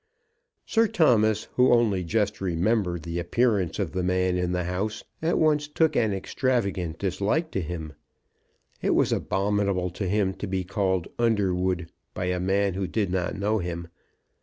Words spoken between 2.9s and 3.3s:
the